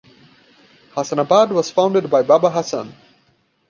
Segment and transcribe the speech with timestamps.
[0.95, 2.91] Hassanabad was founded by Baba Hassan.